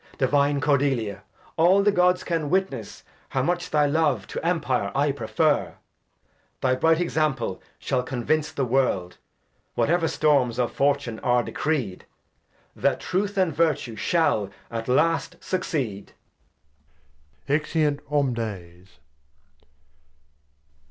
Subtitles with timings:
[0.17, 1.21] Divine Cordelia,
[1.59, 5.75] aU the Gods can witness How much thy Love to Empire I prefer!
[6.59, 9.17] Thy bright Example shall convince the World
[9.77, 12.05] (Wliatever Storms of Fortune are decreed)
[12.75, 16.13] That Truth and Vertue shall at last succeed.
[17.47, 18.97] \_Exeunt Omnes.